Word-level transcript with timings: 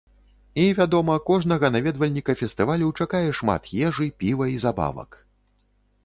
І, 0.61 0.61
вядома, 0.77 1.17
кожнага 1.29 1.67
наведвальніка 1.75 2.35
фестывалю 2.39 2.87
чакае 3.05 3.21
шмат 3.39 3.69
ежы, 3.89 4.07
піва 4.23 4.45
і 4.53 4.57
забавак. 4.65 5.11